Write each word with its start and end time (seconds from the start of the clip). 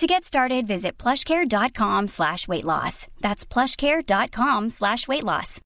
To 0.00 0.06
get 0.06 0.24
started, 0.24 0.66
visit 0.66 0.92
plushcare.com 0.96 2.08
slash 2.08 2.48
weight 2.48 2.64
loss. 2.64 3.06
That's 3.20 3.44
plushcare.com 3.44 4.70
slash 4.70 5.06
weight 5.06 5.24
loss. 5.24 5.60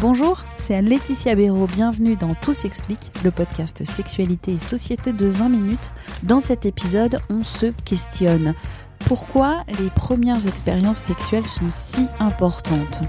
Bonjour, 0.00 0.44
c'est 0.56 0.80
Laetitia 0.82 1.34
Béraud. 1.34 1.66
Bienvenue 1.66 2.14
dans 2.14 2.32
Tout 2.34 2.52
s'explique, 2.52 3.10
le 3.24 3.32
podcast 3.32 3.84
Sexualité 3.84 4.52
et 4.52 4.60
Société 4.60 5.12
de 5.12 5.26
20 5.26 5.48
minutes. 5.48 5.90
Dans 6.22 6.38
cet 6.38 6.64
épisode, 6.64 7.18
on 7.28 7.42
se 7.42 7.66
questionne. 7.84 8.54
Pourquoi 9.00 9.64
les 9.80 9.90
premières 9.90 10.46
expériences 10.46 10.98
sexuelles 10.98 11.48
sont 11.48 11.70
si 11.70 12.06
importantes? 12.20 13.00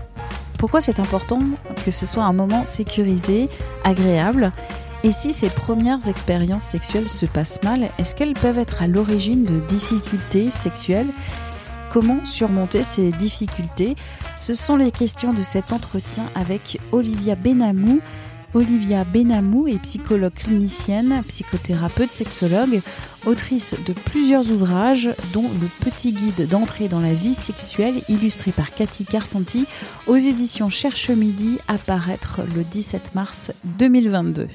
Pourquoi 0.57 0.81
c'est 0.81 0.99
important 0.99 1.37
que 1.85 1.91
ce 1.91 2.07
soit 2.07 2.23
un 2.23 2.33
moment 2.33 2.65
sécurisé, 2.65 3.47
agréable? 3.83 4.51
Et 5.03 5.11
si 5.11 5.33
ces 5.33 5.49
premières 5.49 6.09
expériences 6.09 6.65
sexuelles 6.65 7.09
se 7.09 7.25
passent 7.25 7.61
mal, 7.63 7.89
est-ce 7.97 8.13
qu'elles 8.13 8.33
peuvent 8.33 8.59
être 8.59 8.83
à 8.83 8.87
l'origine 8.87 9.43
de 9.43 9.59
difficultés 9.61 10.49
sexuelles? 10.49 11.09
Comment 11.91 12.23
surmonter 12.23 12.83
ces 12.83 13.11
difficultés? 13.11 13.95
Ce 14.37 14.53
sont 14.53 14.77
les 14.77 14.91
questions 14.91 15.33
de 15.33 15.41
cet 15.41 15.73
entretien 15.73 16.25
avec 16.35 16.79
Olivia 16.91 17.35
Benamou. 17.35 17.99
Olivia 18.53 19.03
Benamou 19.03 19.67
est 19.67 19.79
psychologue 19.79 20.33
clinicienne, 20.33 21.23
psychothérapeute, 21.27 22.13
sexologue, 22.13 22.81
autrice 23.25 23.75
de 23.85 23.93
plusieurs 23.93 24.51
ouvrages, 24.51 25.09
dont 25.33 25.49
Le 25.61 25.67
petit 25.83 26.11
guide 26.11 26.47
d'entrée 26.47 26.87
dans 26.87 26.99
la 26.99 27.13
vie 27.13 27.33
sexuelle, 27.33 28.03
illustré 28.07 28.51
par 28.51 28.73
Cathy 28.73 29.03
Carsanti, 29.05 29.65
aux 30.05 30.17
éditions 30.17 30.69
Cherche 30.69 31.09
Midi, 31.09 31.57
à 31.67 31.77
paraître 31.77 32.41
le 32.55 32.63
17 32.63 33.15
mars 33.15 33.51
2022 33.79 34.47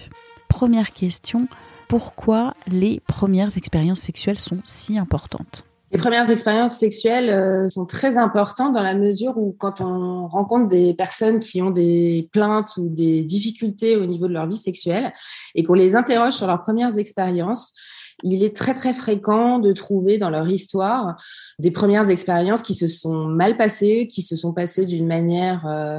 première 0.56 0.94
question, 0.94 1.48
pourquoi 1.86 2.54
les 2.66 3.00
premières 3.06 3.58
expériences 3.58 4.00
sexuelles 4.00 4.38
sont 4.38 4.56
si 4.64 4.96
importantes? 4.96 5.66
Les 5.92 5.98
premières 5.98 6.30
expériences 6.30 6.78
sexuelles 6.78 7.28
euh, 7.28 7.68
sont 7.68 7.84
très 7.84 8.16
importantes 8.16 8.72
dans 8.72 8.82
la 8.82 8.94
mesure 8.94 9.36
où 9.36 9.54
quand 9.58 9.82
on 9.82 10.26
rencontre 10.26 10.68
des 10.68 10.94
personnes 10.94 11.40
qui 11.40 11.60
ont 11.60 11.70
des 11.70 12.30
plaintes 12.32 12.70
ou 12.78 12.88
des 12.88 13.22
difficultés 13.22 13.96
au 13.98 14.06
niveau 14.06 14.28
de 14.28 14.32
leur 14.32 14.46
vie 14.46 14.56
sexuelle 14.56 15.12
et 15.54 15.62
qu'on 15.62 15.74
les 15.74 15.94
interroge 15.94 16.32
sur 16.32 16.46
leurs 16.46 16.62
premières 16.62 16.96
expériences, 16.96 17.74
il 18.22 18.42
est 18.42 18.56
très 18.56 18.74
très 18.74 18.94
fréquent 18.94 19.58
de 19.58 19.72
trouver 19.72 20.18
dans 20.18 20.30
leur 20.30 20.48
histoire 20.48 21.16
des 21.58 21.70
premières 21.70 22.08
expériences 22.08 22.62
qui 22.62 22.74
se 22.74 22.88
sont 22.88 23.26
mal 23.26 23.56
passées, 23.56 24.08
qui 24.10 24.22
se 24.22 24.36
sont 24.36 24.52
passées 24.52 24.86
d'une 24.86 25.06
manière 25.06 25.66
euh, 25.66 25.98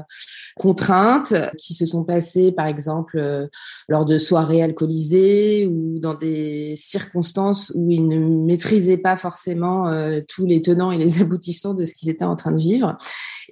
contrainte, 0.58 1.34
qui 1.58 1.74
se 1.74 1.86
sont 1.86 2.04
passées 2.04 2.52
par 2.52 2.66
exemple 2.66 3.18
euh, 3.20 3.48
lors 3.88 4.06
de 4.06 4.18
soirées 4.18 4.64
alcoolisées 4.64 5.68
ou 5.68 6.00
dans 6.00 6.16
des 6.16 6.74
circonstances 6.76 7.72
où 7.76 7.92
ils 7.92 8.08
ne 8.08 8.20
maîtrisaient 8.20 8.98
pas 8.98 9.16
forcément 9.16 9.88
euh, 9.88 10.22
tous 10.28 10.46
les 10.46 10.62
tenants 10.62 10.92
et 10.92 10.98
les 10.98 11.22
aboutissants 11.22 11.76
de 11.76 11.86
ce 11.86 11.94
qu'ils 11.94 12.10
étaient 12.10 12.26
en 12.26 12.36
train 12.36 12.52
de 12.52 12.60
vivre. 12.60 12.98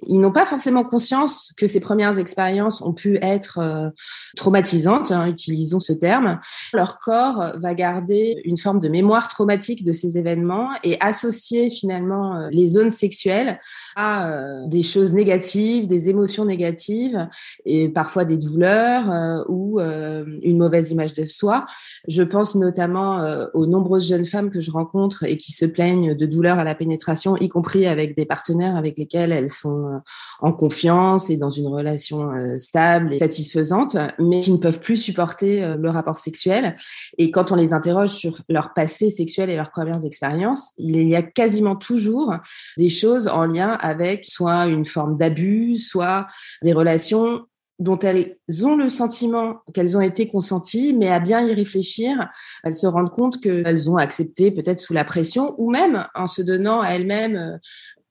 Ils 0.06 0.20
n'ont 0.20 0.32
pas 0.32 0.44
forcément 0.44 0.84
conscience 0.84 1.52
que 1.56 1.66
ces 1.66 1.80
premières 1.80 2.18
expériences 2.18 2.82
ont 2.82 2.92
pu 2.92 3.16
être 3.22 3.92
traumatisantes, 4.36 5.10
hein, 5.10 5.26
utilisons 5.26 5.80
ce 5.80 5.94
terme. 5.94 6.38
Leur 6.74 6.98
corps 6.98 7.52
va 7.56 7.72
garder 7.72 8.42
une 8.44 8.55
forme 8.56 8.80
de 8.80 8.88
mémoire 8.88 9.28
traumatique 9.28 9.84
de 9.84 9.92
ces 9.92 10.18
événements 10.18 10.68
et 10.84 10.96
associer 11.00 11.70
finalement 11.70 12.36
euh, 12.36 12.48
les 12.50 12.66
zones 12.66 12.90
sexuelles 12.90 13.60
à 13.94 14.30
euh, 14.30 14.66
des 14.66 14.82
choses 14.82 15.12
négatives, 15.12 15.86
des 15.86 16.08
émotions 16.08 16.44
négatives 16.44 17.28
et 17.64 17.88
parfois 17.88 18.24
des 18.24 18.36
douleurs 18.36 19.44
ou 19.48 19.80
une 19.80 20.58
mauvaise 20.58 20.90
image 20.90 21.14
de 21.14 21.24
soi. 21.24 21.66
Je 22.08 22.22
pense 22.22 22.54
notamment 22.54 23.46
aux 23.54 23.66
nombreuses 23.66 24.08
jeunes 24.08 24.26
femmes 24.26 24.50
que 24.50 24.60
je 24.60 24.70
rencontre 24.70 25.24
et 25.24 25.36
qui 25.36 25.52
se 25.52 25.64
plaignent 25.64 26.14
de 26.14 26.26
douleurs 26.26 26.58
à 26.58 26.64
la 26.64 26.74
pénétration, 26.74 27.36
y 27.36 27.48
compris 27.48 27.86
avec 27.86 28.16
des 28.16 28.26
partenaires 28.26 28.76
avec 28.76 28.98
lesquels 28.98 29.32
elles 29.32 29.50
sont 29.50 29.86
euh, 29.86 29.98
en 30.40 30.52
confiance 30.52 31.30
et 31.30 31.36
dans 31.36 31.50
une 31.50 31.66
relation 31.66 32.30
euh, 32.30 32.58
stable 32.58 33.14
et 33.14 33.18
satisfaisante, 33.18 33.96
mais 34.18 34.40
qui 34.40 34.52
ne 34.52 34.58
peuvent 34.58 34.80
plus 34.80 34.96
supporter 34.96 35.62
euh, 35.62 35.76
le 35.76 35.90
rapport 35.90 36.16
sexuel. 36.16 36.76
Et 37.18 37.30
quand 37.30 37.52
on 37.52 37.56
les 37.56 37.72
interroge 37.72 38.10
sur 38.10 38.42
leur 38.48 38.74
passé 38.74 39.10
sexuel 39.10 39.50
et 39.50 39.56
leurs 39.56 39.70
premières 39.70 40.04
expériences, 40.04 40.72
il 40.78 41.08
y 41.08 41.16
a 41.16 41.22
quasiment 41.22 41.76
toujours 41.76 42.34
des 42.76 42.88
choses 42.88 43.28
en 43.28 43.46
lien 43.46 43.70
avec 43.80 44.24
soit 44.24 44.66
une 44.66 44.84
forme 44.84 45.16
d'abus, 45.16 45.76
soit 45.76 46.26
des 46.62 46.72
relations 46.72 47.46
dont 47.78 47.98
elles 47.98 48.38
ont 48.62 48.76
le 48.76 48.88
sentiment 48.88 49.56
qu'elles 49.74 49.96
ont 49.96 50.00
été 50.00 50.28
consenties, 50.28 50.94
mais 50.94 51.10
à 51.10 51.20
bien 51.20 51.46
y 51.46 51.52
réfléchir, 51.52 52.30
elles 52.64 52.74
se 52.74 52.86
rendent 52.86 53.12
compte 53.12 53.40
qu'elles 53.40 53.90
ont 53.90 53.96
accepté 53.96 54.50
peut-être 54.50 54.80
sous 54.80 54.94
la 54.94 55.04
pression 55.04 55.54
ou 55.58 55.70
même 55.70 56.06
en 56.14 56.26
se 56.26 56.40
donnant 56.40 56.80
à 56.80 56.90
elles-mêmes 56.90 57.58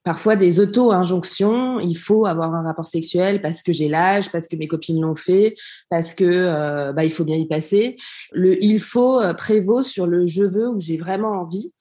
parfois 0.06 0.38
des 0.38 0.60
auto-injonctions. 0.60 1.80
Il 1.82 1.96
faut 1.96 2.26
avoir 2.26 2.54
un 2.54 2.64
rapport 2.64 2.86
sexuel 2.86 3.42
parce 3.42 3.62
que 3.62 3.74
j'ai 3.74 3.90
l'âge, 3.90 4.32
parce 4.32 4.48
que 4.48 4.56
mes 4.56 4.68
copines 4.68 5.02
l'ont 5.02 5.16
fait, 5.16 5.56
parce 5.90 6.14
que 6.14 6.24
euh, 6.24 6.94
bah, 6.94 7.04
il 7.04 7.12
faut 7.12 7.26
bien 7.26 7.36
y 7.36 7.48
passer. 7.48 7.98
Le 8.32 8.64
il 8.64 8.80
faut 8.80 9.20
euh, 9.20 9.34
prévaut 9.34 9.82
sur 9.82 10.08
le 10.08 10.26
je 10.26 10.44
veux 10.44 10.70
ou 10.70 10.80
j'ai 10.80 10.96
vraiment 10.96 11.42
envie. 11.42 11.74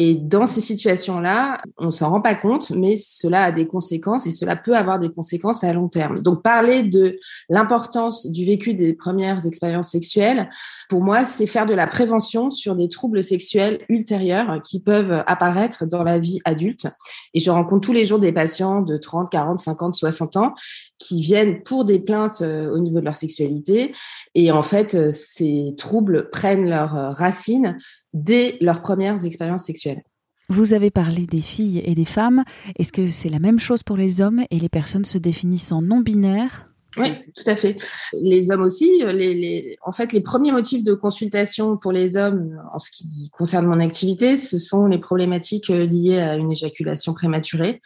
Et 0.00 0.14
dans 0.14 0.46
ces 0.46 0.60
situations-là, 0.60 1.60
on 1.76 1.90
s'en 1.90 2.10
rend 2.10 2.20
pas 2.20 2.36
compte, 2.36 2.70
mais 2.70 2.94
cela 2.94 3.42
a 3.42 3.52
des 3.52 3.66
conséquences 3.66 4.28
et 4.28 4.30
cela 4.30 4.54
peut 4.54 4.76
avoir 4.76 5.00
des 5.00 5.10
conséquences 5.10 5.64
à 5.64 5.72
long 5.72 5.88
terme. 5.88 6.22
Donc, 6.22 6.44
parler 6.44 6.84
de 6.84 7.18
l'importance 7.48 8.24
du 8.30 8.46
vécu 8.46 8.74
des 8.74 8.94
premières 8.94 9.44
expériences 9.44 9.90
sexuelles, 9.90 10.50
pour 10.88 11.02
moi, 11.02 11.24
c'est 11.24 11.48
faire 11.48 11.66
de 11.66 11.74
la 11.74 11.88
prévention 11.88 12.52
sur 12.52 12.76
des 12.76 12.88
troubles 12.88 13.24
sexuels 13.24 13.80
ultérieurs 13.88 14.62
qui 14.62 14.80
peuvent 14.80 15.24
apparaître 15.26 15.84
dans 15.84 16.04
la 16.04 16.20
vie 16.20 16.38
adulte. 16.44 16.86
Et 17.34 17.40
je 17.40 17.50
rencontre 17.50 17.80
tous 17.80 17.92
les 17.92 18.04
jours 18.04 18.20
des 18.20 18.30
patients 18.30 18.82
de 18.82 18.98
30, 18.98 19.28
40, 19.32 19.58
50, 19.58 19.94
60 19.94 20.36
ans 20.36 20.54
qui 20.98 21.22
viennent 21.22 21.64
pour 21.64 21.84
des 21.84 21.98
plaintes 21.98 22.40
euh, 22.42 22.70
au 22.72 22.78
niveau 22.78 23.00
de 23.00 23.04
leur 23.04 23.16
sexualité. 23.16 23.92
Et 24.36 24.52
en 24.52 24.62
fait, 24.62 24.94
euh, 24.94 25.10
ces 25.10 25.74
troubles 25.76 26.30
prennent 26.30 26.68
leurs 26.68 26.96
euh, 26.96 27.10
racines 27.10 27.76
dès 28.12 28.56
leurs 28.60 28.82
premières 28.82 29.24
expériences 29.24 29.64
sexuelles. 29.64 30.02
Vous 30.50 30.72
avez 30.72 30.90
parlé 30.90 31.26
des 31.26 31.42
filles 31.42 31.82
et 31.84 31.94
des 31.94 32.06
femmes. 32.06 32.42
Est-ce 32.78 32.92
que 32.92 33.06
c'est 33.08 33.28
la 33.28 33.38
même 33.38 33.58
chose 33.58 33.82
pour 33.82 33.98
les 33.98 34.22
hommes 34.22 34.44
et 34.50 34.58
les 34.58 34.70
personnes 34.70 35.04
se 35.04 35.18
définissant 35.18 35.82
non 35.82 36.00
binaires 36.00 36.68
oui, 36.96 37.12
tout 37.36 37.48
à 37.48 37.54
fait. 37.54 37.76
Les 38.14 38.50
hommes 38.50 38.62
aussi. 38.62 39.02
Les, 39.04 39.76
en 39.84 39.92
fait, 39.92 40.12
les 40.12 40.20
premiers 40.20 40.50
motifs 40.50 40.82
de 40.82 40.94
consultation 40.94 41.76
pour 41.76 41.92
les 41.92 42.16
hommes, 42.16 42.60
en 42.72 42.78
ce 42.78 42.90
qui 42.90 43.30
concerne 43.30 43.66
mon 43.66 43.78
activité, 43.78 44.36
ce 44.36 44.58
sont 44.58 44.86
les 44.86 44.98
problématiques 44.98 45.68
liées 45.68 46.18
à 46.18 46.36
une 46.36 46.50
éjaculation 46.50 47.14
prématurée 47.14 47.80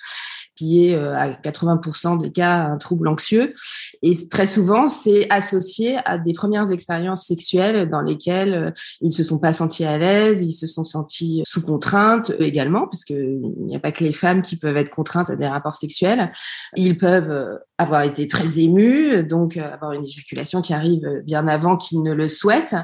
qui 0.62 0.86
est 0.86 0.94
euh, 0.94 1.16
à 1.16 1.30
80% 1.30 2.20
des 2.20 2.30
cas 2.30 2.66
un 2.66 2.76
trouble 2.76 3.08
anxieux. 3.08 3.54
Et 4.02 4.12
très 4.28 4.46
souvent, 4.46 4.86
c'est 4.86 5.28
associé 5.28 5.98
à 6.04 6.18
des 6.18 6.32
premières 6.32 6.70
expériences 6.70 7.26
sexuelles 7.26 7.90
dans 7.90 8.00
lesquelles 8.00 8.54
euh, 8.54 8.70
ils 9.00 9.12
se 9.12 9.24
sont 9.24 9.38
pas 9.38 9.52
sentis 9.52 9.84
à 9.84 9.98
l'aise, 9.98 10.44
ils 10.44 10.52
se 10.52 10.68
sont 10.68 10.84
sentis 10.84 11.42
sous 11.44 11.62
contrainte 11.62 12.32
également, 12.38 12.86
parce 12.86 13.04
qu'il 13.04 13.40
n'y 13.58 13.74
a 13.74 13.80
pas 13.80 13.90
que 13.90 14.04
les 14.04 14.12
femmes 14.12 14.42
qui 14.42 14.56
peuvent 14.56 14.76
être 14.76 14.90
contraintes 14.90 15.30
à 15.30 15.36
des 15.36 15.48
rapports 15.48 15.74
sexuels. 15.74 16.30
Ils 16.76 16.96
peuvent 16.96 17.30
euh, 17.30 17.56
avoir 17.78 18.02
été 18.02 18.28
très 18.28 18.60
émus, 18.60 19.24
donc 19.24 19.56
avoir 19.56 19.92
une 19.92 20.04
éjaculation 20.04 20.62
qui 20.62 20.72
arrive 20.72 21.22
bien 21.24 21.48
avant 21.48 21.76
qu'ils 21.76 22.04
ne 22.04 22.12
le 22.12 22.28
souhaitent, 22.28 22.76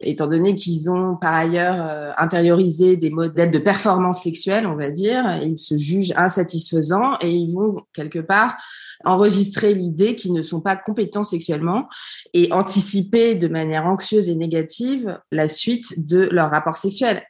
étant 0.00 0.28
donné 0.28 0.54
qu'ils 0.54 0.88
ont 0.88 1.16
par 1.16 1.34
ailleurs 1.34 2.14
intériorisé 2.18 2.96
des 2.96 3.10
modèles 3.10 3.50
de 3.50 3.58
performance 3.58 4.22
sexuelle, 4.22 4.68
on 4.68 4.76
va 4.76 4.92
dire, 4.92 5.40
ils 5.42 5.58
se 5.58 5.76
jugent 5.76 6.12
insatisfaisants 6.16 7.18
et 7.24 7.32
ils 7.32 7.52
vont 7.52 7.82
quelque 7.92 8.18
part 8.18 8.56
enregistrer 9.04 9.74
l'idée 9.74 10.14
qu'ils 10.14 10.32
ne 10.32 10.42
sont 10.42 10.60
pas 10.60 10.76
compétents 10.76 11.24
sexuellement 11.24 11.88
et 12.32 12.52
anticiper 12.52 13.34
de 13.34 13.48
manière 13.48 13.86
anxieuse 13.86 14.28
et 14.28 14.34
négative 14.34 15.18
la 15.32 15.48
suite 15.48 16.06
de 16.06 16.28
leur 16.30 16.50
rapport 16.50 16.76
sexuel. 16.76 17.22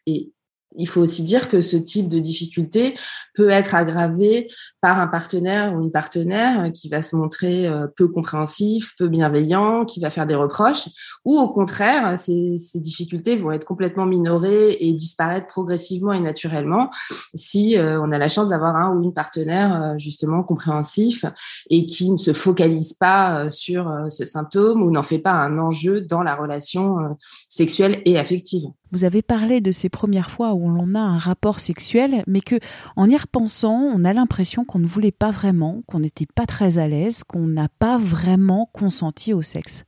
Il 0.76 0.88
faut 0.88 1.00
aussi 1.00 1.22
dire 1.22 1.48
que 1.48 1.60
ce 1.60 1.76
type 1.76 2.08
de 2.08 2.18
difficulté 2.18 2.94
peut 3.34 3.50
être 3.50 3.74
aggravé 3.74 4.48
par 4.80 5.00
un 5.00 5.06
partenaire 5.06 5.74
ou 5.74 5.82
une 5.82 5.92
partenaire 5.92 6.72
qui 6.72 6.88
va 6.88 7.02
se 7.02 7.16
montrer 7.16 7.66
euh, 7.66 7.86
peu 7.96 8.08
compréhensif, 8.08 8.94
peu 8.98 9.08
bienveillant, 9.08 9.84
qui 9.84 10.00
va 10.00 10.10
faire 10.10 10.26
des 10.26 10.34
reproches, 10.34 10.88
ou 11.24 11.38
au 11.38 11.48
contraire, 11.48 12.18
ces, 12.18 12.56
difficultés 12.74 13.36
vont 13.36 13.52
être 13.52 13.64
complètement 13.64 14.06
minorées 14.06 14.76
et 14.80 14.92
disparaître 14.92 15.46
progressivement 15.46 16.12
et 16.12 16.20
naturellement 16.20 16.90
si 17.34 17.78
euh, 17.78 18.00
on 18.00 18.10
a 18.12 18.18
la 18.18 18.28
chance 18.28 18.48
d'avoir 18.48 18.76
un 18.76 18.94
ou 18.94 19.02
une 19.02 19.14
partenaire 19.14 19.82
euh, 19.82 19.98
justement 19.98 20.42
compréhensif 20.42 21.24
et 21.70 21.86
qui 21.86 22.10
ne 22.10 22.16
se 22.16 22.32
focalise 22.32 22.94
pas 22.94 23.48
sur 23.50 23.90
ce 24.10 24.24
symptôme 24.24 24.82
ou 24.82 24.90
n'en 24.90 25.02
fait 25.02 25.18
pas 25.18 25.32
un 25.32 25.58
enjeu 25.58 26.00
dans 26.00 26.22
la 26.22 26.34
relation 26.34 27.16
sexuelle 27.48 28.02
et 28.04 28.18
affective. 28.18 28.64
Vous 28.94 29.04
avez 29.04 29.22
parlé 29.22 29.60
de 29.60 29.72
ces 29.72 29.88
premières 29.88 30.30
fois 30.30 30.54
où 30.54 30.68
l'on 30.68 30.94
a 30.94 31.00
un 31.00 31.18
rapport 31.18 31.58
sexuel, 31.58 32.22
mais 32.28 32.40
que 32.40 32.60
en 32.94 33.10
y 33.10 33.16
repensant, 33.16 33.72
on 33.72 34.04
a 34.04 34.12
l'impression 34.12 34.64
qu'on 34.64 34.78
ne 34.78 34.86
voulait 34.86 35.10
pas 35.10 35.32
vraiment, 35.32 35.82
qu'on 35.88 35.98
n'était 35.98 36.28
pas 36.32 36.46
très 36.46 36.78
à 36.78 36.86
l'aise, 36.86 37.24
qu'on 37.24 37.48
n'a 37.48 37.66
pas 37.80 37.98
vraiment 37.98 38.70
consenti 38.72 39.32
au 39.32 39.42
sexe. 39.42 39.82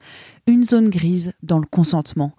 Une 0.49 0.64
zone 0.64 0.88
grise 0.88 1.35
dans 1.44 1.61
le 1.61 1.67
consentement 1.70 2.32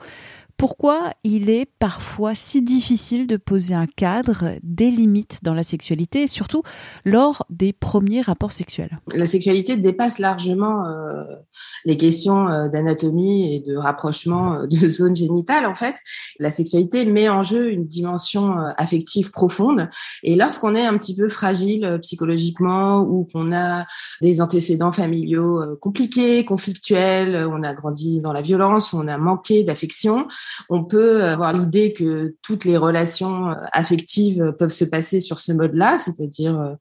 pourquoi 0.58 1.12
il 1.24 1.52
est 1.52 1.68
parfois 1.78 2.34
si 2.34 2.64
difficile 2.64 3.28
de 3.28 3.38
poser 3.38 3.76
un 3.76 3.86
cadre, 3.86 4.56
des 4.64 4.90
limites 4.90 5.44
dans 5.44 5.54
la 5.54 5.64
sexualité, 5.64 6.26
surtout 6.26 6.64
lors 7.06 7.46
des 7.52 7.74
premiers 7.74 8.22
rapports 8.22 8.52
sexuels? 8.52 9.00
La 9.14 9.28
sexualité 9.28 9.78
dépasse 9.78 10.18
largement 10.18 10.88
euh, 10.88 11.24
les 11.86 11.96
questions 11.96 12.48
euh, 12.48 12.70
d'anatomie 12.70 13.56
et 13.56 13.60
de 13.60 13.78
rapprochement 13.78 14.56
euh, 14.56 14.68
de 14.68 14.78
zones 14.90 15.16
génitales. 15.16 15.68
En 15.68 15.76
fait, 15.76 15.96
la 16.40 16.50
sexualité 16.50 17.06
met 17.06 17.30
en 17.30 17.44
jeu 17.44 17.72
une 17.72 17.86
dimension 17.86 18.56
affective 18.78 19.30
profonde. 19.32 19.90
Et 20.24 20.36
lorsqu'on 20.36 20.74
est 20.74 20.86
un 20.86 20.98
petit 20.98 21.16
peu 21.16 21.30
fragile 21.30 22.00
psychologiquement 22.02 23.02
ou 23.02 23.28
qu'on 23.32 23.54
a 23.54 23.86
des 24.22 24.42
antécédents 24.42 24.92
familiaux 24.92 25.78
compliqués, 25.80 26.44
conflictuels, 26.46 27.48
on 27.52 27.62
a 27.62 27.74
grandi 27.76 28.22
dans 28.22 28.34
la 28.34 28.42
violence, 28.42 28.94
on 28.94 29.08
a 29.08 29.18
manqué 29.18 29.64
d'affection, 29.64 30.28
on 30.70 30.84
peut 30.84 31.24
avoir 31.24 31.54
l'idée 31.54 31.94
que 31.94 32.36
toutes 32.42 32.66
les 32.66 32.78
relations 32.78 33.50
euh, 33.50 33.56
affectives 33.72 34.54
peuvent 34.58 34.72
se 34.72 34.86
passer 34.86 35.20
sur 35.20 35.40
ce 35.40 35.52
mode-là, 35.52 35.98
c'est-à-dire 35.98 36.60
euh, 36.60 36.74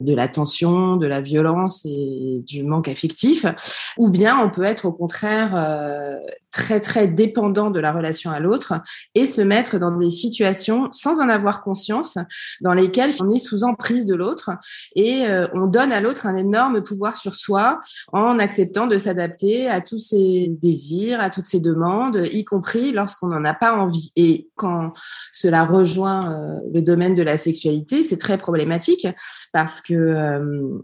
de 0.00 0.14
la 0.14 0.28
tension, 0.28 0.96
de 0.96 1.06
la 1.06 1.20
violence 1.20 1.82
et 1.84 2.42
du 2.46 2.62
manque 2.64 2.88
affectif, 2.88 3.46
ou 3.98 4.10
bien 4.10 4.38
on 4.38 4.50
peut 4.50 4.64
être 4.64 4.86
au 4.86 4.92
contraire 4.92 5.52
euh, 5.54 6.16
très 6.54 6.80
très 6.80 7.08
dépendant 7.08 7.70
de 7.70 7.80
la 7.80 7.92
relation 7.92 8.30
à 8.30 8.38
l'autre 8.38 8.74
et 9.14 9.26
se 9.26 9.40
mettre 9.40 9.78
dans 9.78 9.90
des 9.96 10.10
situations 10.10 10.88
sans 10.92 11.20
en 11.20 11.28
avoir 11.28 11.62
conscience 11.62 12.16
dans 12.60 12.74
lesquelles 12.74 13.12
on 13.20 13.28
est 13.28 13.38
sous 13.38 13.64
emprise 13.64 14.06
de 14.06 14.14
l'autre 14.14 14.50
et 14.94 15.24
on 15.52 15.66
donne 15.66 15.90
à 15.90 16.00
l'autre 16.00 16.26
un 16.26 16.36
énorme 16.36 16.82
pouvoir 16.82 17.16
sur 17.16 17.34
soi 17.34 17.80
en 18.12 18.38
acceptant 18.38 18.86
de 18.86 18.96
s'adapter 18.98 19.68
à 19.68 19.80
tous 19.80 19.98
ses 19.98 20.48
désirs, 20.62 21.20
à 21.20 21.30
toutes 21.30 21.46
ses 21.46 21.60
demandes, 21.60 22.22
y 22.32 22.44
compris 22.44 22.92
lorsque 22.92 23.18
qu'on 23.18 23.28
n'en 23.28 23.44
a 23.44 23.54
pas 23.54 23.74
envie. 23.76 24.12
Et 24.16 24.48
quand 24.56 24.92
cela 25.32 25.64
rejoint 25.64 26.32
euh, 26.32 26.60
le 26.72 26.82
domaine 26.82 27.14
de 27.14 27.22
la 27.22 27.36
sexualité, 27.36 28.02
c'est 28.02 28.18
très 28.18 28.38
problématique 28.38 29.06
parce 29.52 29.80
que 29.80 29.94
euh, 29.94 30.78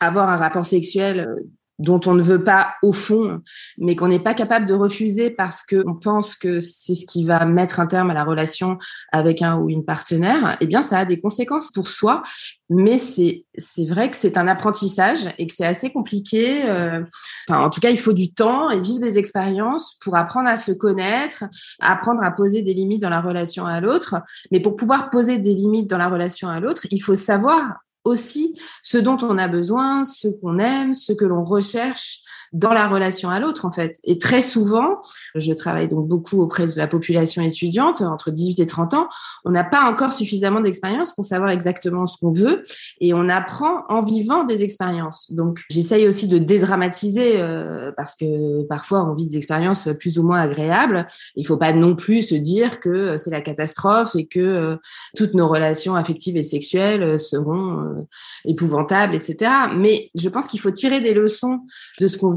avoir 0.00 0.28
un 0.28 0.36
rapport 0.36 0.64
sexuel 0.64 1.20
euh, 1.20 1.42
dont 1.78 2.00
on 2.06 2.14
ne 2.14 2.22
veut 2.22 2.42
pas 2.42 2.74
au 2.82 2.92
fond, 2.92 3.40
mais 3.78 3.94
qu'on 3.94 4.08
n'est 4.08 4.18
pas 4.18 4.34
capable 4.34 4.66
de 4.66 4.74
refuser 4.74 5.30
parce 5.30 5.62
qu'on 5.62 5.94
pense 5.94 6.34
que 6.34 6.60
c'est 6.60 6.94
ce 6.94 7.06
qui 7.06 7.24
va 7.24 7.44
mettre 7.44 7.78
un 7.80 7.86
terme 7.86 8.10
à 8.10 8.14
la 8.14 8.24
relation 8.24 8.78
avec 9.12 9.42
un 9.42 9.58
ou 9.58 9.68
une 9.70 9.84
partenaire, 9.84 10.56
eh 10.60 10.66
bien, 10.66 10.82
ça 10.82 10.98
a 10.98 11.04
des 11.04 11.20
conséquences 11.20 11.70
pour 11.70 11.88
soi. 11.88 12.22
Mais 12.70 12.98
c'est 12.98 13.46
c'est 13.56 13.86
vrai 13.86 14.10
que 14.10 14.16
c'est 14.16 14.36
un 14.36 14.46
apprentissage 14.46 15.20
et 15.38 15.46
que 15.46 15.54
c'est 15.54 15.64
assez 15.64 15.90
compliqué. 15.90 16.68
Euh, 16.68 17.02
en 17.48 17.70
tout 17.70 17.80
cas, 17.80 17.90
il 17.90 17.98
faut 17.98 18.12
du 18.12 18.32
temps 18.34 18.70
et 18.70 18.80
vivre 18.80 19.00
des 19.00 19.18
expériences 19.18 19.96
pour 20.00 20.16
apprendre 20.16 20.48
à 20.48 20.56
se 20.56 20.72
connaître, 20.72 21.44
apprendre 21.80 22.22
à 22.22 22.30
poser 22.30 22.62
des 22.62 22.74
limites 22.74 23.00
dans 23.00 23.08
la 23.08 23.20
relation 23.20 23.64
à 23.64 23.80
l'autre. 23.80 24.16
Mais 24.50 24.60
pour 24.60 24.76
pouvoir 24.76 25.10
poser 25.10 25.38
des 25.38 25.54
limites 25.54 25.88
dans 25.88 25.98
la 25.98 26.08
relation 26.08 26.48
à 26.48 26.60
l'autre, 26.60 26.86
il 26.90 27.00
faut 27.00 27.14
savoir 27.14 27.78
aussi 28.04 28.58
ce 28.82 28.98
dont 28.98 29.18
on 29.22 29.38
a 29.38 29.48
besoin, 29.48 30.04
ce 30.04 30.28
qu'on 30.28 30.58
aime, 30.58 30.94
ce 30.94 31.12
que 31.12 31.24
l'on 31.24 31.44
recherche 31.44 32.22
dans 32.52 32.72
la 32.72 32.88
relation 32.88 33.30
à 33.30 33.40
l'autre 33.40 33.64
en 33.64 33.70
fait. 33.70 33.98
Et 34.04 34.18
très 34.18 34.42
souvent, 34.42 35.00
je 35.34 35.52
travaille 35.52 35.88
donc 35.88 36.08
beaucoup 36.08 36.40
auprès 36.40 36.66
de 36.66 36.76
la 36.76 36.86
population 36.86 37.42
étudiante 37.42 38.02
entre 38.02 38.30
18 38.30 38.60
et 38.60 38.66
30 38.66 38.94
ans, 38.94 39.08
on 39.44 39.50
n'a 39.50 39.64
pas 39.64 39.82
encore 39.82 40.12
suffisamment 40.12 40.60
d'expérience 40.60 41.12
pour 41.12 41.24
savoir 41.24 41.50
exactement 41.50 42.06
ce 42.06 42.18
qu'on 42.18 42.30
veut 42.30 42.62
et 43.00 43.14
on 43.14 43.28
apprend 43.28 43.84
en 43.88 44.02
vivant 44.02 44.44
des 44.44 44.62
expériences. 44.62 45.30
Donc 45.30 45.60
j'essaye 45.70 46.06
aussi 46.06 46.28
de 46.28 46.38
dédramatiser 46.38 47.40
euh, 47.40 47.92
parce 47.96 48.16
que 48.16 48.62
parfois 48.64 49.04
on 49.08 49.14
vit 49.14 49.26
des 49.26 49.36
expériences 49.36 49.88
plus 49.98 50.18
ou 50.18 50.22
moins 50.22 50.40
agréables. 50.40 51.06
Il 51.36 51.46
faut 51.46 51.56
pas 51.56 51.72
non 51.72 51.94
plus 51.94 52.22
se 52.22 52.34
dire 52.34 52.80
que 52.80 53.16
c'est 53.16 53.30
la 53.30 53.40
catastrophe 53.40 54.14
et 54.16 54.26
que 54.26 54.40
euh, 54.40 54.76
toutes 55.16 55.34
nos 55.34 55.48
relations 55.48 55.94
affectives 55.94 56.36
et 56.36 56.42
sexuelles 56.42 57.18
seront 57.20 57.80
euh, 57.80 58.06
épouvantable, 58.44 59.14
etc. 59.14 59.50
Mais 59.76 60.10
je 60.14 60.28
pense 60.28 60.48
qu'il 60.48 60.60
faut 60.60 60.70
tirer 60.70 61.00
des 61.00 61.14
leçons 61.14 61.60
de 62.00 62.08
ce 62.08 62.16
qu'on 62.16 62.32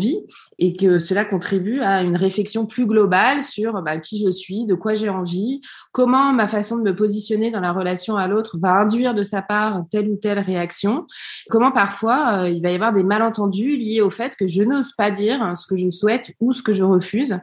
et 0.60 0.76
que 0.76 1.00
cela 1.00 1.26
contribue 1.26 1.82
à 1.82 2.04
une 2.04 2.16
réflexion 2.16 2.66
plus 2.66 2.86
globale 2.86 3.44
sur 3.44 3.82
bah, 3.82 3.98
qui 3.98 4.24
je 4.24 4.32
suis, 4.32 4.66
de 4.66 4.76
quoi 4.76 4.94
j'ai 4.94 5.10
envie, 5.10 5.62
comment 5.92 6.34
ma 6.34 6.48
façon 6.48 6.78
de 6.78 6.84
me 6.84 6.96
positionner 6.96 7.52
dans 7.52 7.60
la 7.60 7.72
relation 7.72 8.16
à 8.18 8.28
l'autre 8.28 8.58
va 8.60 8.74
induire 8.74 9.14
de 9.14 9.24
sa 9.24 9.42
part 9.42 9.84
telle 9.92 10.10
ou 10.10 10.16
telle 10.16 10.40
réaction, 10.40 11.06
comment 11.50 11.72
parfois 11.72 12.44
euh, 12.44 12.50
il 12.50 12.62
va 12.62 12.72
y 12.72 12.76
avoir 12.76 12.94
des 12.94 13.04
malentendus 13.04 13.78
liés 13.78 14.02
au 14.02 14.10
fait 14.10 14.36
que 14.36 14.48
je 14.48 14.64
n'ose 14.64 14.94
pas 14.94 15.12
dire 15.12 15.54
ce 15.56 15.68
que 15.68 15.76
je 15.76 15.90
souhaite 15.90 16.34
ou 16.40 16.54
ce 16.54 16.64
que 16.64 16.74
je 16.74 16.84
refuse 16.84 17.38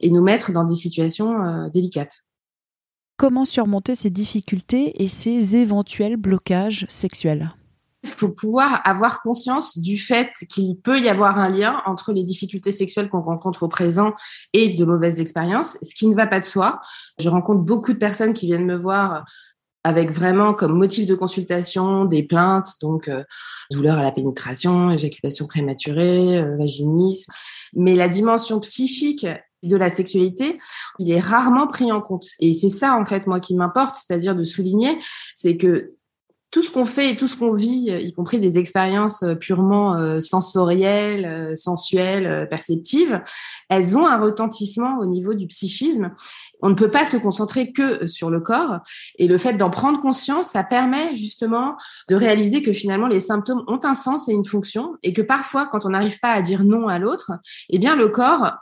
et 0.00 0.10
nous 0.10 0.22
mettre 0.22 0.52
dans 0.52 0.64
des 0.64 0.74
situations 0.74 1.44
euh, 1.44 1.68
délicates. 1.68 2.24
Comment 3.16 3.44
surmonter 3.44 3.94
ces 3.94 4.10
difficultés 4.10 5.02
et 5.02 5.08
ces 5.08 5.56
éventuels 5.56 6.16
blocages 6.16 6.84
sexuels? 6.88 7.54
Il 8.04 8.10
faut 8.10 8.28
pouvoir 8.28 8.82
avoir 8.84 9.22
conscience 9.22 9.78
du 9.78 9.96
fait 9.96 10.30
qu'il 10.52 10.76
peut 10.76 11.00
y 11.00 11.08
avoir 11.08 11.38
un 11.38 11.48
lien 11.48 11.82
entre 11.86 12.12
les 12.12 12.22
difficultés 12.22 12.70
sexuelles 12.70 13.08
qu'on 13.08 13.22
rencontre 13.22 13.62
au 13.62 13.68
présent 13.68 14.12
et 14.52 14.74
de 14.74 14.84
mauvaises 14.84 15.20
expériences, 15.20 15.78
ce 15.80 15.94
qui 15.94 16.06
ne 16.06 16.14
va 16.14 16.26
pas 16.26 16.38
de 16.38 16.44
soi. 16.44 16.80
Je 17.18 17.28
rencontre 17.30 17.62
beaucoup 17.62 17.94
de 17.94 17.98
personnes 17.98 18.34
qui 18.34 18.46
viennent 18.46 18.66
me 18.66 18.76
voir 18.76 19.24
avec 19.84 20.10
vraiment 20.10 20.52
comme 20.54 20.76
motif 20.76 21.06
de 21.06 21.14
consultation 21.14 22.04
des 22.04 22.22
plaintes, 22.22 22.72
donc 22.80 23.08
euh, 23.08 23.24
douleur 23.70 23.98
à 23.98 24.02
la 24.02 24.12
pénétration, 24.12 24.90
éjaculation 24.90 25.46
prématurée, 25.46 26.38
euh, 26.38 26.56
vaginisme. 26.56 27.32
Mais 27.74 27.94
la 27.94 28.08
dimension 28.08 28.60
psychique 28.60 29.26
de 29.62 29.76
la 29.76 29.88
sexualité, 29.88 30.58
il 30.98 31.10
est 31.10 31.20
rarement 31.20 31.66
pris 31.66 31.90
en 31.90 32.02
compte. 32.02 32.26
Et 32.38 32.52
c'est 32.52 32.70
ça, 32.70 32.96
en 32.96 33.06
fait, 33.06 33.26
moi, 33.26 33.40
qui 33.40 33.54
m'importe, 33.54 33.96
c'est-à-dire 33.96 34.34
de 34.34 34.44
souligner, 34.44 34.98
c'est 35.34 35.56
que 35.56 35.94
tout 36.54 36.62
ce 36.62 36.70
qu'on 36.70 36.84
fait 36.84 37.10
et 37.10 37.16
tout 37.16 37.26
ce 37.26 37.36
qu'on 37.36 37.52
vit, 37.52 37.90
y 37.90 38.12
compris 38.12 38.38
des 38.38 38.58
expériences 38.58 39.24
euh, 39.24 39.34
purement 39.34 39.96
euh, 39.96 40.20
sensorielles, 40.20 41.26
euh, 41.26 41.56
sensuelles, 41.56 42.46
perceptives, 42.48 43.20
elles 43.68 43.98
ont 43.98 44.06
un 44.06 44.20
retentissement 44.22 44.98
au 45.00 45.06
niveau 45.06 45.34
du 45.34 45.48
psychisme. 45.48 46.12
On 46.62 46.68
ne 46.68 46.74
peut 46.74 46.92
pas 46.92 47.06
se 47.06 47.16
concentrer 47.16 47.72
que 47.72 48.06
sur 48.06 48.30
le 48.30 48.38
corps. 48.38 48.78
Et 49.18 49.26
le 49.26 49.36
fait 49.36 49.54
d'en 49.54 49.68
prendre 49.68 50.00
conscience, 50.00 50.50
ça 50.50 50.62
permet 50.62 51.16
justement 51.16 51.74
de 52.08 52.14
réaliser 52.14 52.62
que 52.62 52.72
finalement 52.72 53.08
les 53.08 53.18
symptômes 53.18 53.64
ont 53.66 53.80
un 53.82 53.96
sens 53.96 54.28
et 54.28 54.32
une 54.32 54.44
fonction 54.44 54.94
et 55.02 55.12
que 55.12 55.22
parfois, 55.22 55.66
quand 55.66 55.84
on 55.84 55.88
n'arrive 55.88 56.20
pas 56.20 56.30
à 56.30 56.40
dire 56.40 56.62
non 56.62 56.86
à 56.86 57.00
l'autre, 57.00 57.32
eh 57.68 57.80
bien, 57.80 57.96
le 57.96 58.08
corps 58.08 58.58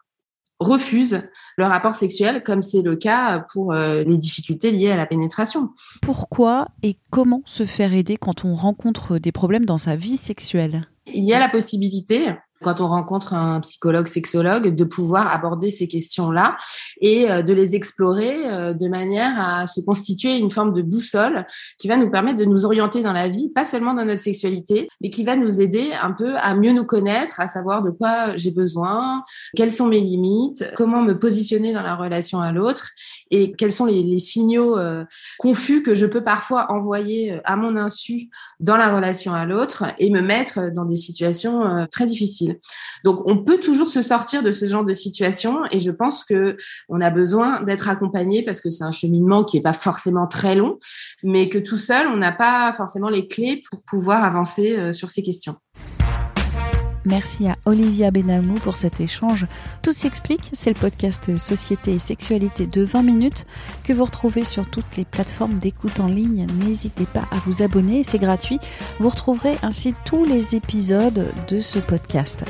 refusent 0.62 1.28
le 1.56 1.64
rapport 1.64 1.94
sexuel, 1.94 2.42
comme 2.42 2.62
c'est 2.62 2.82
le 2.82 2.96
cas 2.96 3.44
pour 3.52 3.72
euh, 3.72 4.04
les 4.04 4.18
difficultés 4.18 4.70
liées 4.70 4.90
à 4.90 4.96
la 4.96 5.06
pénétration. 5.06 5.70
Pourquoi 6.00 6.68
et 6.82 6.96
comment 7.10 7.42
se 7.44 7.64
faire 7.64 7.92
aider 7.92 8.16
quand 8.16 8.44
on 8.44 8.54
rencontre 8.54 9.18
des 9.18 9.32
problèmes 9.32 9.64
dans 9.64 9.78
sa 9.78 9.96
vie 9.96 10.16
sexuelle? 10.16 10.82
Il 11.06 11.24
y 11.24 11.34
a 11.34 11.38
la 11.38 11.48
possibilité 11.48 12.28
quand 12.62 12.80
on 12.80 12.88
rencontre 12.88 13.34
un 13.34 13.60
psychologue, 13.60 14.06
sexologue, 14.06 14.74
de 14.74 14.84
pouvoir 14.84 15.32
aborder 15.32 15.70
ces 15.70 15.88
questions-là 15.88 16.56
et 17.00 17.30
euh, 17.30 17.42
de 17.42 17.52
les 17.52 17.74
explorer 17.74 18.46
euh, 18.46 18.74
de 18.74 18.88
manière 18.88 19.32
à 19.38 19.66
se 19.66 19.80
constituer 19.80 20.36
une 20.36 20.50
forme 20.50 20.72
de 20.72 20.82
boussole 20.82 21.46
qui 21.78 21.88
va 21.88 21.96
nous 21.96 22.10
permettre 22.10 22.38
de 22.38 22.44
nous 22.44 22.64
orienter 22.64 23.02
dans 23.02 23.12
la 23.12 23.28
vie, 23.28 23.50
pas 23.50 23.64
seulement 23.64 23.94
dans 23.94 24.04
notre 24.04 24.20
sexualité, 24.20 24.88
mais 25.00 25.10
qui 25.10 25.24
va 25.24 25.36
nous 25.36 25.60
aider 25.60 25.90
un 26.00 26.12
peu 26.12 26.36
à 26.36 26.54
mieux 26.54 26.72
nous 26.72 26.84
connaître, 26.84 27.40
à 27.40 27.46
savoir 27.46 27.82
de 27.82 27.90
quoi 27.90 28.36
j'ai 28.36 28.50
besoin, 28.50 29.24
quelles 29.56 29.70
sont 29.70 29.88
mes 29.88 30.00
limites, 30.00 30.64
comment 30.76 31.02
me 31.02 31.18
positionner 31.18 31.72
dans 31.72 31.82
la 31.82 31.96
relation 31.96 32.40
à 32.40 32.52
l'autre 32.52 32.90
et 33.30 33.52
quels 33.52 33.72
sont 33.72 33.86
les, 33.86 34.18
signaux 34.18 34.78
euh, 34.78 35.04
confus 35.38 35.82
que 35.82 35.94
je 35.94 36.06
peux 36.06 36.22
parfois 36.22 36.70
envoyer 36.70 37.40
à 37.44 37.56
mon 37.56 37.76
insu 37.76 38.28
dans 38.60 38.76
la 38.76 38.94
relation 38.94 39.32
à 39.32 39.46
l'autre 39.46 39.84
et 39.98 40.10
me 40.10 40.20
mettre 40.20 40.70
dans 40.72 40.84
des 40.84 40.96
situations 40.96 41.86
très 41.90 42.06
difficiles. 42.06 42.51
Donc, 43.04 43.26
on 43.26 43.44
peut 43.44 43.58
toujours 43.58 43.88
se 43.88 44.02
sortir 44.02 44.42
de 44.42 44.52
ce 44.52 44.66
genre 44.66 44.84
de 44.84 44.92
situation 44.92 45.60
et 45.70 45.80
je 45.80 45.90
pense 45.90 46.24
que 46.24 46.56
on 46.88 47.00
a 47.00 47.10
besoin 47.10 47.62
d'être 47.62 47.88
accompagné 47.88 48.44
parce 48.44 48.60
que 48.60 48.70
c'est 48.70 48.84
un 48.84 48.92
cheminement 48.92 49.44
qui 49.44 49.56
est 49.56 49.62
pas 49.62 49.72
forcément 49.72 50.26
très 50.26 50.54
long, 50.54 50.78
mais 51.22 51.48
que 51.48 51.58
tout 51.58 51.76
seul, 51.76 52.08
on 52.08 52.16
n'a 52.16 52.32
pas 52.32 52.72
forcément 52.72 53.08
les 53.08 53.26
clés 53.26 53.60
pour 53.70 53.82
pouvoir 53.82 54.24
avancer 54.24 54.76
euh, 54.76 54.92
sur 54.92 55.10
ces 55.10 55.22
questions. 55.22 55.56
Merci 57.04 57.48
à 57.48 57.56
Olivia 57.64 58.10
Benamou 58.10 58.54
pour 58.54 58.76
cet 58.76 59.00
échange. 59.00 59.46
Tout 59.82 59.92
s'explique, 59.92 60.50
c'est 60.52 60.70
le 60.70 60.78
podcast 60.78 61.36
Société 61.36 61.94
et 61.94 61.98
Sexualité 61.98 62.66
de 62.66 62.82
20 62.82 63.02
minutes 63.02 63.46
que 63.82 63.92
vous 63.92 64.04
retrouvez 64.04 64.44
sur 64.44 64.70
toutes 64.70 64.96
les 64.96 65.04
plateformes 65.04 65.58
d'écoute 65.58 65.98
en 66.00 66.06
ligne. 66.06 66.46
N'hésitez 66.64 67.06
pas 67.06 67.24
à 67.30 67.36
vous 67.44 67.62
abonner, 67.62 68.04
c'est 68.04 68.18
gratuit. 68.18 68.60
Vous 69.00 69.08
retrouverez 69.08 69.56
ainsi 69.62 69.94
tous 70.04 70.24
les 70.24 70.54
épisodes 70.54 71.26
de 71.48 71.58
ce 71.58 71.80
podcast. 71.80 72.44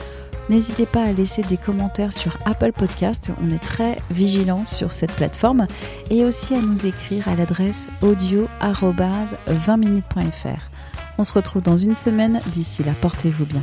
N'hésitez 0.48 0.86
pas 0.86 1.04
à 1.04 1.12
laisser 1.12 1.42
des 1.42 1.56
commentaires 1.56 2.12
sur 2.12 2.36
Apple 2.44 2.72
Podcast, 2.72 3.30
on 3.42 3.50
est 3.54 3.62
très 3.62 3.96
vigilant 4.10 4.66
sur 4.66 4.90
cette 4.90 5.12
plateforme, 5.12 5.68
et 6.10 6.24
aussi 6.24 6.54
à 6.54 6.60
nous 6.60 6.84
écrire 6.86 7.28
à 7.28 7.36
l'adresse 7.36 7.90
audio-20minutes.fr. 8.02 10.70
On 11.18 11.24
se 11.24 11.32
retrouve 11.32 11.62
dans 11.62 11.76
une 11.76 11.94
semaine, 11.94 12.40
d'ici 12.48 12.82
là, 12.82 12.92
portez-vous 13.00 13.46
bien. 13.46 13.62